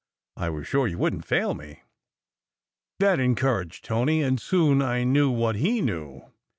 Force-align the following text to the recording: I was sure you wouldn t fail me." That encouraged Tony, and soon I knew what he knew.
I 0.41 0.49
was 0.49 0.65
sure 0.65 0.87
you 0.87 0.97
wouldn 0.97 1.21
t 1.21 1.27
fail 1.27 1.53
me." 1.53 1.83
That 2.97 3.19
encouraged 3.19 3.85
Tony, 3.85 4.23
and 4.23 4.41
soon 4.41 4.81
I 4.81 5.03
knew 5.03 5.29
what 5.29 5.57
he 5.57 5.79
knew. 5.79 6.23